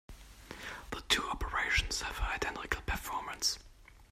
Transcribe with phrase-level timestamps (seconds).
[0.89, 3.59] The two operations have an identical performance.